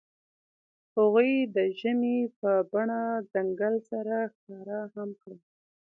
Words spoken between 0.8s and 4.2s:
هغوی د ژمنې په بڼه ځنګل سره